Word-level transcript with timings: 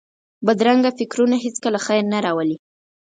بدرنګه 0.45 0.91
فکرونه 0.99 1.35
هېڅکله 1.45 1.79
خیر 1.85 2.03
نه 2.13 2.19
راولي 2.25 2.57